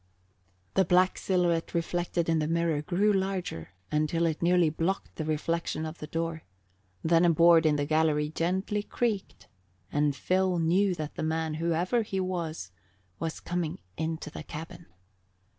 The 0.73 0.83
black 0.83 1.15
silhouette 1.19 1.75
reflected 1.75 2.27
in 2.27 2.39
the 2.39 2.47
mirror 2.47 2.81
grew 2.81 3.13
larger 3.13 3.69
until 3.91 4.25
it 4.25 4.41
nearly 4.41 4.71
blocked 4.71 5.15
the 5.17 5.25
reflection 5.25 5.85
of 5.85 5.99
the 5.99 6.07
door, 6.07 6.41
then 7.03 7.23
a 7.23 7.29
board 7.29 7.67
in 7.67 7.75
the 7.75 7.85
gallery 7.85 8.29
gently 8.29 8.81
creaked 8.81 9.47
and 9.91 10.15
Phil 10.15 10.57
knew 10.57 10.95
that 10.95 11.13
the 11.13 11.21
man, 11.21 11.53
whoever 11.53 12.01
he 12.01 12.19
was, 12.19 12.71
was 13.19 13.39
coming 13.39 13.77
into 13.95 14.31
the 14.31 14.41
cabin. 14.41 14.87